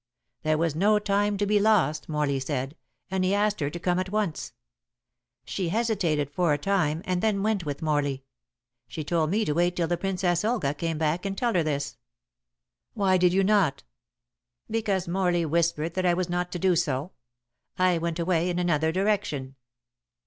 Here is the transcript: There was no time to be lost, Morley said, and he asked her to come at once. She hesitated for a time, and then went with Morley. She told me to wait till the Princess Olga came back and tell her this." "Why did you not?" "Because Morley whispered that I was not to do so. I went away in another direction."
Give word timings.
There 0.41 0.57
was 0.57 0.73
no 0.75 0.97
time 0.97 1.37
to 1.37 1.45
be 1.45 1.59
lost, 1.59 2.09
Morley 2.09 2.39
said, 2.39 2.75
and 3.11 3.23
he 3.23 3.35
asked 3.35 3.59
her 3.59 3.69
to 3.69 3.77
come 3.79 3.99
at 3.99 4.09
once. 4.09 4.51
She 5.45 5.69
hesitated 5.69 6.31
for 6.31 6.53
a 6.53 6.57
time, 6.57 7.03
and 7.05 7.21
then 7.21 7.43
went 7.43 7.67
with 7.67 7.83
Morley. 7.83 8.23
She 8.87 9.03
told 9.03 9.29
me 9.29 9.45
to 9.45 9.53
wait 9.53 9.75
till 9.75 9.87
the 9.87 9.97
Princess 9.99 10.43
Olga 10.43 10.73
came 10.73 10.97
back 10.97 11.23
and 11.23 11.37
tell 11.37 11.53
her 11.53 11.61
this." 11.61 11.97
"Why 12.95 13.17
did 13.17 13.31
you 13.31 13.43
not?" 13.43 13.83
"Because 14.67 15.07
Morley 15.07 15.45
whispered 15.45 15.93
that 15.93 16.05
I 16.07 16.15
was 16.15 16.29
not 16.29 16.51
to 16.53 16.57
do 16.57 16.75
so. 16.75 17.11
I 17.77 17.99
went 17.99 18.17
away 18.17 18.49
in 18.49 18.57
another 18.57 18.91
direction." 18.91 19.53